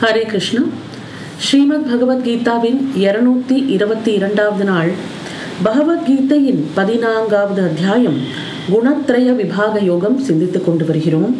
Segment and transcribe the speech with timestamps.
[0.00, 0.62] ஹரே கிருஷ்ணா.
[1.40, 4.90] ஸ்ரீமத் பகவத்கீதாவின் இருநூத்தி இருபத்தி இரண்டாவது நாள்.
[5.64, 8.18] பகவத்கீதையின் பதினான்காவது அத்தியாயம்
[8.70, 11.36] குணத்ரய விபாக யோகம் சிந்தித்துக் கொண்டு வருகிறோம்.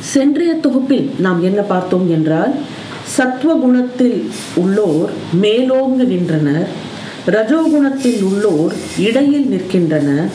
[0.00, 2.54] சென்றைய தொகுப்பில் நாம் என்ன பார்த்தோம் என்றால்
[3.16, 4.22] சத்வகுணத்தில்
[4.54, 5.10] உள்ளோர்
[5.42, 6.68] மேலோங்கு நின்றனர்
[7.26, 10.30] ரஜோகுணத்தில் உள்ளோர் இடையில் நிற்கின்றனர்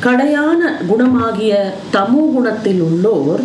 [0.00, 1.54] கடையான குணமாகிய
[1.92, 3.40] தமோ குணத்தில் உள்ளோர்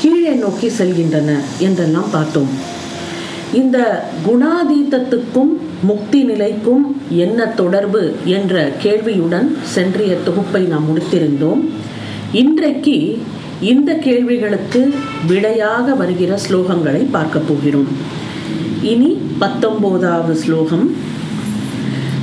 [0.00, 2.71] கீழே நோக்கி செல்கின்றன என்றெல்லாம் பார்த்தோம்.
[3.53, 3.77] இந்த
[4.25, 5.51] குணாதீதத்துக்கும்
[5.83, 6.85] முக்தி நிலைக்கும்
[7.17, 11.61] என்ன தொடர்பு என்ற கேள்வியுடன் சென்றைய தொகுப்பை நாம் முடித்திருந்தோம்
[12.33, 12.95] இன்றைக்கு
[13.63, 14.81] இந்த கேள்விகளுக்கு
[15.27, 17.91] விடையாக வருகிற ஸ்லோகங்களை பார்க்க போகிறோம்
[18.83, 20.87] இனி பத்தொன்பதாவது ஸ்லோகம்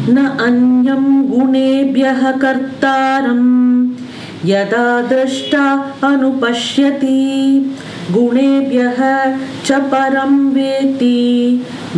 [0.07, 3.43] न अन्यं गुणेभ्यः कर्तारं
[4.45, 5.63] यदा द्रष्टा
[6.09, 7.21] अनुपश्यति
[8.11, 9.01] गुणेभ्यः
[9.63, 11.19] च परं वेति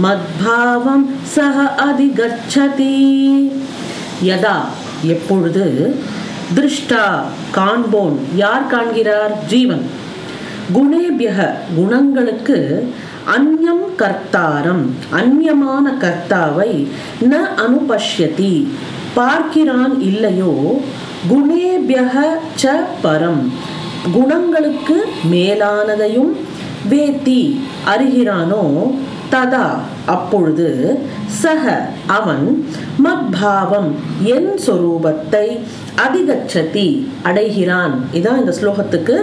[0.01, 2.97] மத்பாவம் சக அதிகச்சதி
[4.27, 4.57] யதா
[5.13, 5.65] எப்பொழுது
[6.57, 7.05] திருஷ்டா
[7.57, 9.85] காண்போன் யார் காண்கிறார் ஜீவன்
[10.77, 11.39] குணேபியக
[11.77, 12.59] குணங்களுக்கு
[13.37, 14.85] அந்யம் கர்த்தாரம்
[15.21, 16.71] அந்யமான கர்த்தாவை
[17.25, 18.55] ந அனுபஷ்யதி
[19.17, 20.53] பார்க்கிறான் இல்லையோ
[21.31, 22.15] குணேபியக
[22.57, 23.43] ச பரம்
[24.18, 24.98] குணங்களுக்கு
[25.32, 26.32] மேலானதையும்
[26.90, 27.42] வேத்தி
[27.94, 28.64] அறிகிறானோ
[29.34, 29.68] ததா.
[30.06, 30.70] அப்பொழுது
[31.42, 31.64] சக
[32.06, 32.66] அவன்
[33.06, 33.92] மத்பாவம்
[34.24, 35.46] என் சொரூபத்தை
[36.06, 36.88] அதிகச்சதி
[37.24, 37.94] அடைகிறான்.
[38.14, 39.16] இதான் இந்த ஸ்லோகத்துக்கு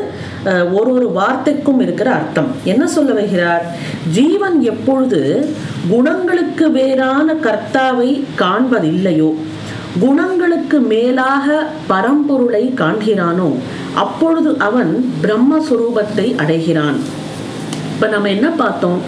[0.73, 2.51] ஒரு ஒரு வார்த்தைக்கும் இருக்கிற அர்த்தம்.
[2.65, 3.65] என்ன சொல்ல வைகிறார்
[4.11, 5.21] ஜீவன் எப்பொழுது
[5.89, 8.11] குணங்களுக்கு வேறான கர்த்தாவை
[8.43, 9.31] காண்பதில்லையோ
[10.01, 11.47] குணங்களுக்கு மேலாக
[11.89, 13.49] பரம்பொருளை காண்கிறானோ
[13.95, 16.99] அப்பொழுது அவன் பிரம்மஸ்வரூபத்தை அடைகிறான்.
[17.95, 19.01] இப்ப நம்ம என்ன பார்த்தோம்?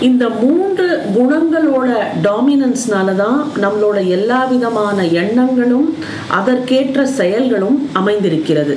[0.00, 1.88] இந்த மூன்று குணங்களோட
[2.22, 5.96] டாமினன்ஸ்னால தான் நம்மளோட எல்லா விதமான எண்ணங்களும்
[6.28, 8.76] அதற்கேற்ற செயல்களும் அமைந்திருக்கிறது.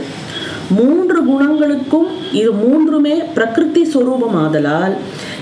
[0.69, 3.83] மூன்று குணங்களுக்கும் இது மூன்றுமே பிரகிருதி
[4.43, 4.95] ஆதலால்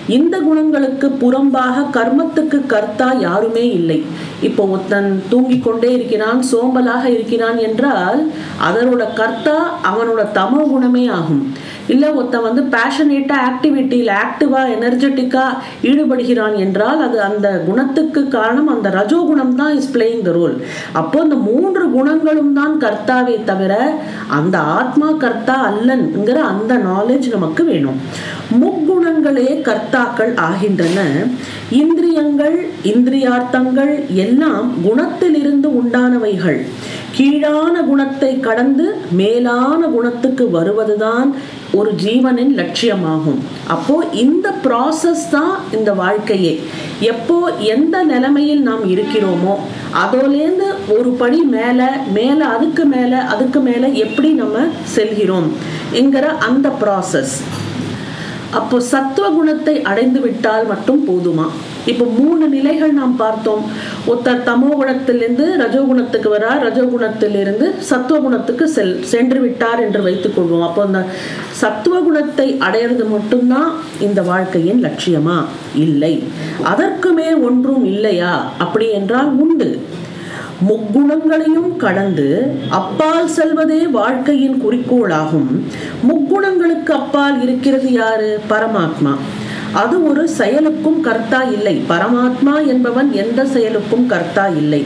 [0.07, 4.03] இந்த குணங்களுக்கு புறம்பாக கர்மத்துக்கு கர்த்தா யாருமே இல்லை.
[4.41, 8.31] இப்போ ஒருத்தன் தூங்கிக் கொண்டே இருக்கிறான் சோம்பலாக இருக்கிறான் என்றால்
[8.67, 11.53] அதனோட கர்த்தா அவனோட தமோ குணமே ஆகும்.
[11.87, 19.55] இல்லை ஒருத்தன் வந்து பேஷனேட்டாக ஆக்டிவிட்டியில் ஆக்டிவாக எனர்ஜெட்டிக்காக ஈடுபடுகிறான் என்றால் அது அந்த குணத்துக்கு காரணம் அந்த ரஜோகுணம்
[19.55, 20.55] தான் இஸ் பிளேயிங் த ரோல்
[20.93, 23.73] அப்போ அந்த மூன்று குணங்களும் தான் கர்த்தாவே தவிர
[24.27, 27.99] அந்த ஆத்மா கர்த்தா அல்லன்ங்கிற அந்த நாலேஜ் நமக்கு வேணும்.
[28.61, 30.99] முக்குணங்களே கர்த்தாக்கள் ஆகின்றன.
[31.69, 36.59] இந்திரியங்கள் இந்திரியார்த்தங்கள் எல்லாம் குணத்திலிருந்து உண்டானவைகள்.
[37.15, 38.85] கீழான குணத்தை கடந்து
[39.19, 41.29] மேலான குணத்துக்கு வருவதுதான்
[41.71, 43.39] ஒரு ஜீவனின் லட்சியமாகும்.
[43.67, 46.53] அப்போ இந்த ப்ராசஸ் தான் இந்த வாழ்க்கையே.
[47.11, 47.37] எப்போ
[47.75, 49.55] எந்த நிலைமையில் நாம் இருக்கிறோமோ
[50.03, 55.49] அதோலேருந்து ஒரு படி மேலே மேலே அதுக்கு மேலே அதுக்கு மேலே எப்படி நம்ம செல்கிறோம்
[55.91, 57.35] என்கிற அந்த ப்ராசஸ்
[58.53, 61.45] அப்போ சத்துவ குணத்தை அடைந்து விட்டால் மட்டும் போதுமா?
[61.85, 63.63] இப்போ மூணு நிலைகள் நாம் பார்த்தோம்.
[64.07, 70.63] ஒருத்தர் தமோ குணத்திலிருந்து ரஜோகுணத்துக்கு வரார் ரஜோகுணத்திலிருந்து சத்துவ குணத்துக்கு செல் சென்று விட்டார் என்று வைத்துக் கொள்வோம்.
[70.63, 71.05] அப்போ அந்த
[71.49, 75.37] சத்துவ குணத்தை அடையிறது மட்டும்தான் இந்த வாழ்க்கையின் லட்சியமா?
[75.75, 76.23] இல்லை.
[76.63, 78.51] அதற்குமே ஒன்றும் இல்லையா?
[78.57, 79.69] அப்படி என்றால் உண்டு.
[80.61, 85.63] முக்குணங்களையும் கடந்து அப்பால் செல்வதே வாழ்க்கையின் குறிக்கோளாகும்.
[86.07, 88.39] முக்குணங்களுக்கு அப்பால் இருக்கிறது யாரு?
[88.49, 89.15] பரமாத்மா.
[89.73, 91.83] அது ஒரு செயலுக்கும் கர்த்தா இல்லை.
[91.89, 94.85] பரமாத்மா என்பவன் எந்த செயலுக்கும் கர்த்தா இல்லை.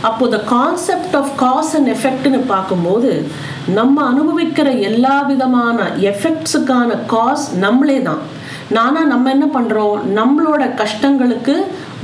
[0.00, 3.26] அப்போ the concept of cause and எஃபெக்ட்னு பார்க்கும்போது
[3.74, 8.36] நம்ம அனுபவிக்கிற எல்லா விதமான எஃபெக்ட்ஸுக்கான காஸ் நம்மளே தான்.
[8.70, 10.00] நானா நம்ம என்ன பண்றோம்?
[10.14, 11.56] நம்மளோட கஷ்டங்களுக்கு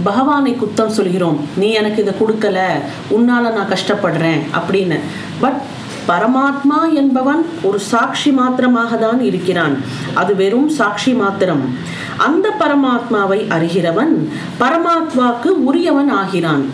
[0.03, 1.41] பகவானை குத்தம் சொல்கிறோம்.
[1.56, 2.65] நீ எனக்கு இதை கொடுக்கல.
[3.10, 4.41] உன்னால நான் கஷ்டப்படுறேன்.
[4.53, 5.00] அப்படின்னு.
[5.41, 5.60] பட்
[6.09, 9.81] பரமாத்மா என்பவன் ஒரு சாட்சி மாத்திரமாக தான் இருக்கிறான்.
[10.15, 11.77] அது வெறும் சாட்சி மாத்திரம்.
[12.16, 14.28] அந்த பரமாத்மாவை அறிகிறவன்
[14.60, 16.71] பரமாத்மாவுக்கு உரியவன் ஆகிறான்.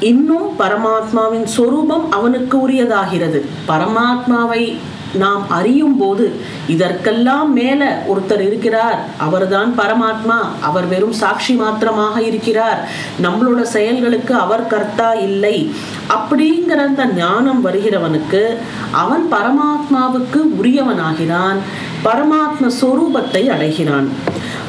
[0.00, 3.44] இன்னும் பரமாத்மாவின் சொரூபம் அவனுக்கு உரியதாகிறது.
[3.68, 4.76] பரமாத்மாவை
[5.14, 6.32] நாம் அறியும் போது
[6.68, 9.08] இதற்கெல்லாம் மேல ஒருத்தர் இருக்கிறார்.
[9.16, 10.36] அவர்தான் பரமாத்மா.
[10.60, 12.88] அவர் வெறும் சாட்சி மாத்திரமாக இருக்கிறார்.
[13.22, 15.70] நம்மளோட செயல்களுக்கு அவர் கர்த்தா இல்லை.
[16.08, 18.56] அப்படிங்கிற அந்த ஞானம் வருகிறவனுக்கு
[18.90, 21.56] அவன் பரமாத்மாவுக்கு உரியவனாகிறான்.
[22.04, 24.08] பரமாத்ம சொரூபத்தை அடைகிறான்.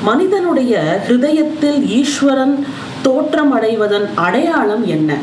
[0.03, 2.65] மனிதனுடைய ஹிருதயத்தில் ஈஸ்வரன்
[3.01, 5.17] தோற்றம் அடைவதன் அடையாளம் என்ன?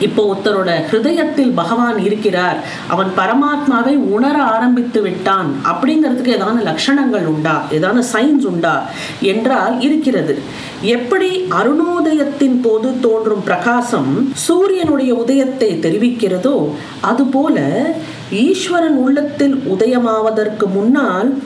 [0.00, 2.58] இப்போ ஒருத்தரோட ஹிருதயத்தில் பகவான் இருக்கிறார்.
[2.88, 5.54] அவன் பரமாத்மாவை உணர ஆரம்பித்து விட்டான்.
[5.64, 7.64] அப்படிங்கிறதுக்கு ஏதான லட்சணங்கள் உண்டா?
[7.70, 8.82] ஏதான சைன்ஸ் உண்டா?
[9.20, 10.38] என்றால் இருக்கிறது.
[10.82, 16.68] எப்படி அருணோதயத்தின் போது தோன்றும் பிரகாசம் சூரியனுடைய உதயத்தை தெரிவிக்கிறதோ
[17.00, 17.94] அதுபோல
[18.30, 21.42] ஈஸ்வரன் உள்ளத்தில் உதயமாவதற்கு முன்னால்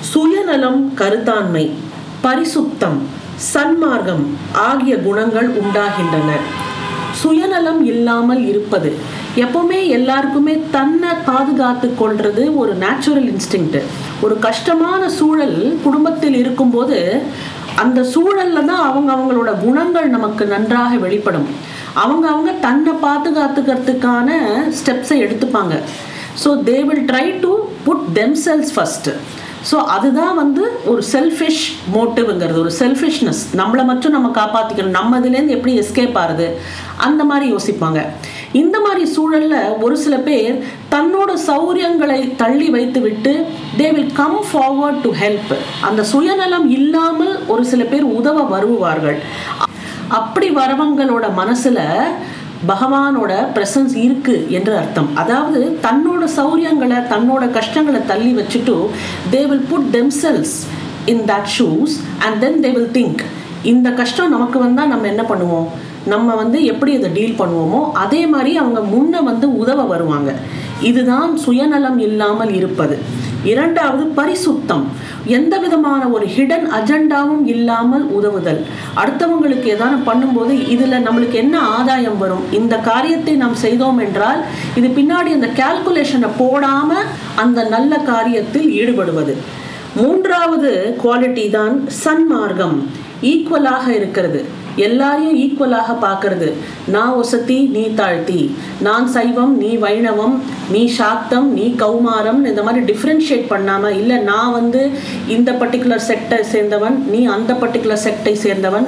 [0.00, 1.70] சுயநலம் கருத்தாண்மை
[2.22, 2.98] பரிசுத்தம்
[3.54, 6.32] சன்மார்க்கம் ஆகிய குணங்கள் உண்டாகின்றன.
[7.22, 8.90] சுயநலம் இல்லாமல் இருப்பது.
[9.44, 13.70] எப்பவுமே எல்லாருக்குமே தன்னை பாதுகாத்து கொள்றது ஒரு நேச்சுரல் இன்ஸ்டிங்
[14.24, 16.98] ஒரு கஷ்டமான சூழல் குடும்பத்தில் இருக்கும்போது
[17.82, 21.48] அந்த சூழல்ல தான் அவங்க அவங்களோட குணங்கள் நமக்கு நன்றாக வெளிப்படும்.
[22.02, 24.28] அவங்க அவங்க தன்னை பாதுகாத்துக்கிறதுக்கான
[24.78, 25.74] ஸ்டெப்ஸை எடுத்துப்பாங்க.
[26.44, 27.50] So they will try to
[27.86, 29.12] put themselves first
[29.70, 30.62] so அதுதான் வந்து
[30.92, 31.62] ஒரு செல்ஃபிஷ்
[31.94, 36.46] மோட்டிவ்ங்கிறது ஒரு செல்ஃபிஷ்னஸ் நம்மளை மட்டும் நம்ம காப்பாற்றிக்கணும் நம்ம இதுலேருந்து எப்படி எஸ்கேப் ஆகுது
[37.06, 38.00] அந்த மாதிரி யோசிப்பாங்க.
[38.62, 40.56] இந்த மாதிரி சூழலில் ஒரு சில பேர்
[40.94, 43.32] தன்னோட சௌரியங்களை தள்ளி வைத்து விட்டு
[43.80, 45.54] they will come forward to help
[45.88, 49.18] அந்த சுயநலம் இல்லாமல் ஒரு சில பேர் உதவ வருவார்கள்.
[50.20, 51.82] அப்படி வரவங்களோட மனசில்
[52.68, 55.08] பகவானோட பிரசன்ஸ் இருக்கு என்று அர்த்தம்.
[55.22, 58.76] அதாவது தன்னோட சௌரியங்களை தன்னோட கஷ்டங்களை தள்ளி வச்சுட்டு
[59.34, 60.54] they will put themselves
[61.12, 61.96] in that shoes
[62.26, 63.22] and then they will think
[63.72, 65.68] இந்த கஷ்டம் நமக்கு வந்தால் நம்ம என்ன பண்ணுவோம்?
[66.12, 70.30] நம்ம வந்து எப்படி இதை டீல் பண்ணுவோமோ அதே மாதிரி அவங்க முன்ன வந்து உதவ வருவாங்க.
[70.80, 72.96] இதுதான் சுயநலம் இல்லாமல் இருப்பது.
[73.52, 74.84] இரண்டாவது பரிசுத்தம்.
[75.36, 78.60] எந்த விதமான ஒரு ஹிடன் அஜெண்டாவும் இல்லாமல் உதவுதல்.
[79.00, 82.44] அடுத்தவங்களுக்கு ஏதாவது பண்ணும்போது இதில் நம்மளுக்கு என்ன ஆதாயம் வரும்?
[82.60, 84.40] இந்த காரியத்தை நாம் செய்தோம் என்றால்
[84.80, 87.08] இது பின்னாடி அந்த கால்குலேஷனை போடாமல்
[87.44, 89.36] அந்த நல்ல காரியத்தில் ஈடுபடுவது.
[90.00, 90.70] மூன்றாவது
[91.02, 91.74] குவாலிட்டி தான்
[92.04, 92.76] சன்மார்க்கம்.
[93.32, 94.42] ஈக்குவலாக இருக்கிறது.
[94.86, 96.48] எல்லாரையும் ஈக்குவலாக பார்க்கறது.
[96.94, 98.40] நான் ஒசத்தி நீ தாழ்த்தி.
[98.86, 100.34] நான் சைவம் நீ வைணவம்
[100.70, 104.90] நீ சாக்தம் நீ கௌமாரம் இந்த மாதிரி டிஃப்ரென்ஷியேட் பண்ணாமல் இல்லை நான் வந்து
[105.26, 108.86] இந்த பர்டிகுலர் செக்டை சேர்ந்தவன் நீ அந்த பர்டிகுலர் செக்டை சேர்ந்தவன்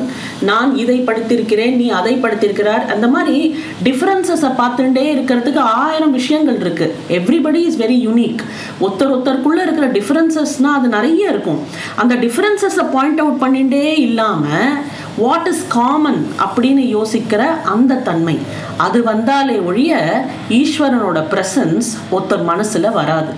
[0.50, 7.62] நான் இதை படித்திருக்கிறேன் நீ அதை படித்திருக்கிறார் அந்த மாதிரி டிஃப்ரென்சஸை பார்த்துட்டே இருக்கிறதுக்கு ஆயிரம் விஷயங்கள் இருக்குது எவ்ரிபடி
[7.68, 8.42] இஸ் வெரி யூனிக்
[8.80, 11.60] ஒருத்தர் ஒருத்தருக்குள்ள இருக்கிற டிஃப்ரென்சஸ்னால் அது நிறைய இருக்கும்.
[11.96, 18.38] அந்த டிஃப்ரென்சஸை பாயிண்ட் அவுட் பண்ணிகிட்டே இல்லாமல் வாட் இஸ் காமன் அப்படின்னு யோசிக்கிற அந்த தன்மை.
[18.76, 23.32] அது வந்தாலே ஒழிய ஈஸ்வரனோட பிரசன்ஸ் ஒருத்தர் மனசுல வராது.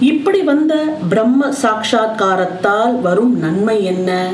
[0.00, 0.74] இப்படி வந்த
[1.08, 4.28] பிரம்ம சாட்சா்காரத்தால் வரும் நன்மை என்ன?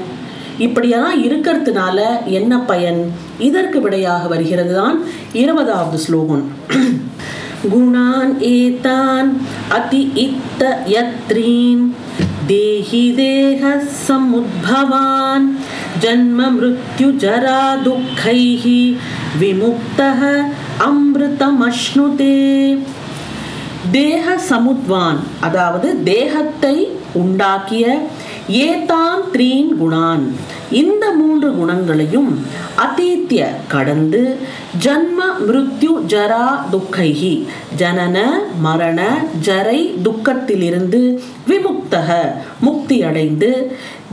[0.59, 3.13] இப்படியெல்லாம் இருக்கிறதுனால என்ன பயன்?
[3.39, 5.03] இதற்கு விடையாக வருகிறது தான்
[5.33, 6.51] இருபதாவது ஸ்லோகம்.
[7.75, 9.37] குணான் ஏதான்
[9.69, 11.95] அதி இத்த யத்ரீன்.
[12.51, 13.71] தேஹி தேக
[14.07, 15.47] சமுத்பவான்
[16.03, 18.65] ஜன்ம மிருத்யு ஜரா துக்கைः
[19.41, 20.21] விமுக்தः
[20.87, 22.37] அமிர்தமஷ்ணுதே
[23.97, 26.77] தேக சமுத்வான் அதாவது தேகத்தை
[27.23, 27.85] உண்டாக்கிய
[28.65, 30.25] ஏதான் த்ரீன் குணான்।
[30.73, 32.31] இந்த மூன்று குணங்களையும்
[32.79, 34.23] அதீத்திய கடந்து
[34.85, 37.35] ஜன்ம மிருத்யு ஜரா துக்கைகி
[37.79, 38.19] ஜனன
[38.61, 39.01] மரண
[39.41, 41.01] ஜரை துக்கத்திலிருந்து
[41.49, 42.11] விமுக்தக
[42.61, 43.51] முக்தி அடைந்து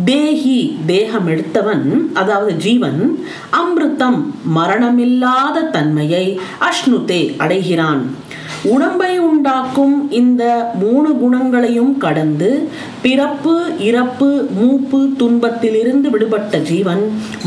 [0.03, 3.19] தேகி தேகம் எடுத்தவன் அதாவது ஜீவன்
[3.51, 4.19] அமிர்தம்
[4.55, 8.15] மரணமில்லாத தன்மையை அஷ்ணுதே அடைகிறான்.
[8.63, 12.69] உடம்பை உண்டாக்கும் இந்த மூணு குணங்களையும் கடந்து
[13.01, 17.03] பிறப்பு இறப்பு மூப்பு துன்பத்திலிருந்து விடுபட்ட ஜீவன்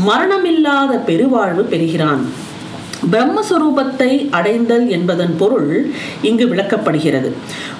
[0.07, 2.47] மரணமில்லாத பெருவாழ்வு பெறுகிறான்.
[3.11, 5.91] பிரம்மஸ்வரூபத்தை அடைந்தல் என்பதன் பொருள்
[6.21, 7.31] இங்கு விளக்கப்படுகிறது.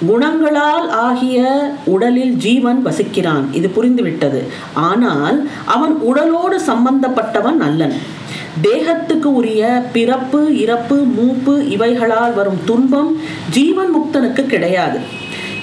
[0.07, 1.39] குணங்களால் ஆகிய
[1.85, 3.53] உடலில் ஜீவன் வசிக்கிறான்.
[3.53, 4.41] இது புரிந்துவிட்டது.
[4.73, 7.93] ஆனால் அவன் உடலோடு சம்பந்தப்பட்டவன் அல்லன்.
[8.61, 14.99] தேகத்துக்கு உரிய பிறப்பு இறப்பு மூப்பு இவைகளால் வரும் துன்பம் ஜீவன் முக்தனுக்கு கிடையாது.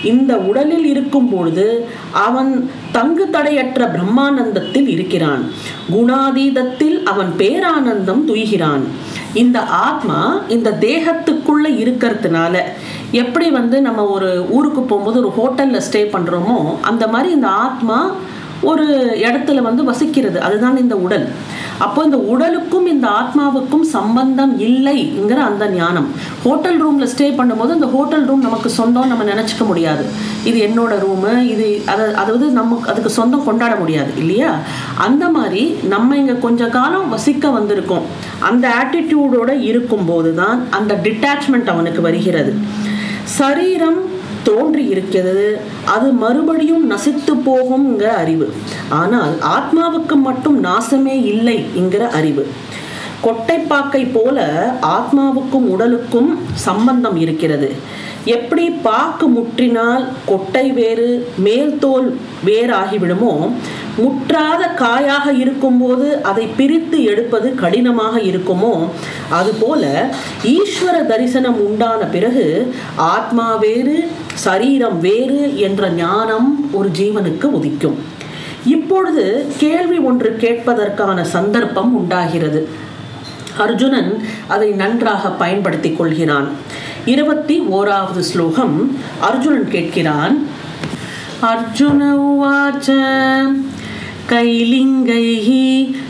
[0.05, 5.51] இந்த உடலில் இருக்கும் பொழுது அவன் தங்கு தடையற்ற பிரம்மானந்தத்தில் இருக்கிறான்.
[5.93, 8.85] குணாதீதத்தில் அவன் பேரானந்தம் துய்கிறான்.
[9.37, 12.57] இந்த ஆத்மா இந்த தேகத்துக்குள்ள இருக்கிறதுனால
[13.15, 17.99] எப்படி வந்து நம்ம ஒரு ஊருக்கு போகும்போது ஒரு ஹோட்டல்ல ஸ்டே பண்றோமோ அந்த மாதிரி இந்த ஆத்மா
[18.63, 20.39] ஒரு இடத்துல வந்து வசிக்கிறது.
[20.39, 21.29] அதுதான் இந்த உடல்.
[21.79, 26.15] அப்போ இந்த உடலுக்கும் இந்த ஆத்மாவுக்கும் சம்பந்தம் இல்லைங்கிற அந்த ஞானம்.
[26.45, 30.05] ஹோட்டல் ரூம்ல ஸ்டே பண்ணும்போது இந்த ஹோட்டல் ரூம் நமக்கு சொந்தம் நம்ம நினச்சிக்க முடியாது.
[30.45, 34.59] இது என்னோட ரூமு இது அதை அதாவது நமக்கு அதுக்கு சொந்தம் கொண்டாட முடியாது இல்லையா?
[34.95, 38.07] அந்த மாதிரி நம்ம இங்கே கொஞ்ச காலம் வசிக்க வந்திருக்கோம்.
[38.41, 42.55] அந்த ஆட்டிடியூடோட இருக்கும்போது தான் அந்த டிட்டாச்மெண்ட் அவனுக்கு வருகிறது.
[43.25, 44.15] சரீரம்
[44.49, 45.47] தோன்றி இருக்கிறது
[45.95, 48.49] அது மறுபடியும் நசித்து போகுங்கிற அறிவு.
[49.01, 52.45] ஆனால் ஆத்மாவுக்கு மட்டும் நாசமே இல்லை என்கிற அறிவு.
[53.27, 54.39] கொட்டைப்பாக்கை போல
[54.97, 56.31] ஆத்மாவுக்கும் உடலுக்கும்
[56.67, 57.71] சம்பந்தம் இருக்கிறது.
[58.35, 61.09] எப்படி பாக்கு முற்றினால் கொட்டை வேறு
[61.47, 62.09] மேல் தோல்
[62.47, 63.33] வேறாகிவிடுமோ
[63.99, 68.89] முற்றாத காயாக இருக்கும்போது அதை பிரித்து எடுப்பது கடினமாக இருக்குமோ?
[69.31, 70.11] அதுபோல
[70.45, 77.95] ஈஸ்வர தரிசனம் உண்டான பிறகு ஆத்மா வேறு சரீரம் வேறு என்ற ஞானம் ஒரு ஜீவனுக்கு உதிக்கும்.
[78.67, 82.69] இப்பொழுது கேள்வி ஒன்று கேட்பதற்கான சந்தர்ப்பம் உண்டாகிறது.
[83.57, 86.49] அர்ஜுனன் அதை நன்றாக பயன்படுத்திக் கொள்கிறான்.
[87.05, 90.37] இருபத்தி ஓராவது ஸ்லோகம் அர்ஜுனன் கேட்கிறான்.
[91.43, 92.93] அர்ஜுன உவாச்ச
[94.30, 95.48] कैलिङ्गैः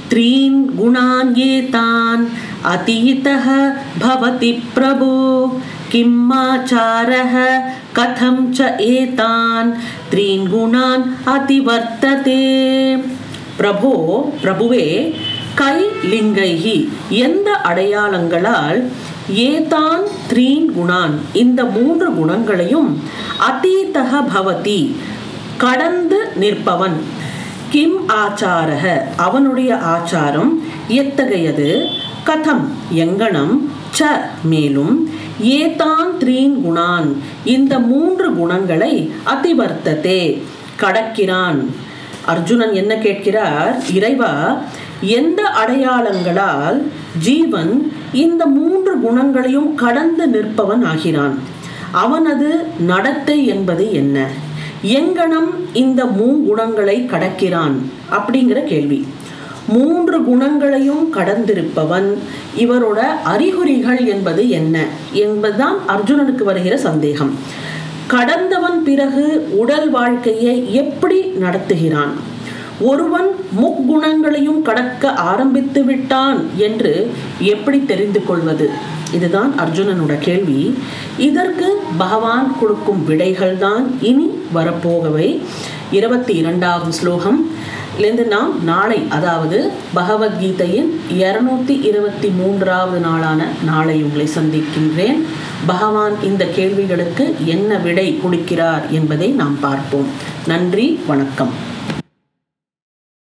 [0.09, 2.25] त्रीन् गुणान् एतान्
[2.65, 3.47] अतीतः
[3.99, 5.15] भवति प्रभो
[5.91, 7.35] किमाचारः
[7.97, 9.71] कथं च एतान्
[10.11, 12.41] त्रीन् गुणान् अतिवर्तते
[13.57, 13.93] பிரபோ
[14.43, 14.85] பிரபுவே
[15.59, 15.77] கை
[16.11, 16.75] லிங்கைஹி
[17.23, 18.79] எந்த அடையாளங்களால்
[19.45, 22.89] ஏதான் த்ரீன் குணான் இந்த மூன்று குணங்களையும்
[23.49, 24.79] அதீதக பவதி
[25.63, 26.97] கடந்து நிற்பவன்
[27.70, 29.00] கிம் ஆச்சாரக?
[29.16, 30.52] அவனுடைய ஆச்சாரம்
[30.88, 31.84] எத்தகையது?
[32.26, 33.60] கதம் எங்கனம்
[33.98, 34.02] ச
[34.44, 35.10] மேலும்
[35.42, 40.42] ஏதான் த்ரீன் குணான் இந்த மூன்று குணங்களை அதிவர்த்ததே.
[40.80, 41.66] கடக்கிறான்.
[42.26, 43.82] அர்ஜுனன் என்ன கேட்கிறார்?
[43.92, 44.62] இறைவா
[45.00, 51.38] எந்த அடையாளங்களால் ஜீவன் இந்த மூன்று குணங்களையும் கடந்து நிற்பவன் ஆகிறான்?
[51.92, 54.44] அவனது நடத்தை என்பது என்ன?
[54.86, 57.74] எங்கனம் இந்த மூங்குணங்களை கடக்கிறான்?
[58.10, 59.06] அப்படிங்கிற கேள்வி.
[59.68, 62.18] மூன்று குணங்களையும் கடந்திருப்பவன்
[62.58, 64.86] இவரோட அறிகுறிகள் என்பது என்ன?
[65.12, 67.34] என்பதுதான் அர்ஜுனனுக்கு வருகிற சந்தேகம்.
[68.06, 72.12] கடந்தவன் பிறகு உடல் வாழ்க்கையை எப்படி நடத்துகிறான்?
[72.80, 73.28] ஒருவன்
[73.60, 78.70] முக்குணங்களையும் கடக்க ஆரம்பித்து விட்டான் என்று எப்படி தெரிந்து கொள்வது?
[79.12, 80.74] இதுதான் அர்ஜுனனோட கேள்வி.
[81.18, 85.40] இதற்கு பகவான் கொடுக்கும் விடைகள் தான் இனி வரப்போகவை.
[85.90, 87.50] இருபத்தி இரண்டாவது ஸ்லோகம்.
[87.98, 95.22] இருந்து நாம் நாளை அதாவது பகவத்கீதையின் இருநூத்தி இருபத்தி மூன்றாவது நாளான நாளை உங்களை சந்திக்கின்றேன்.
[95.66, 100.06] பகவான் இந்த கேள்விகளுக்கு என்ன விடை கொடுக்கிறார் என்பதை நாம் பார்ப்போம்.
[100.46, 101.74] நன்றி வணக்கம்.